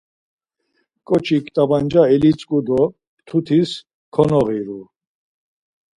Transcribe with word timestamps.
Ǩoçik 1.07 1.45
t̆apanca 1.55 2.03
elitzǩu 2.13 2.59
do 2.67 2.81
mtutis 3.17 3.71
konoğiru. 4.13 4.81